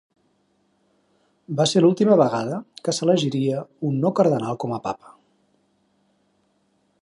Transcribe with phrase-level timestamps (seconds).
[1.59, 2.57] Va ser l'última vegada
[2.87, 3.61] que s'elegiria
[3.91, 5.15] un no cardenal com a papa.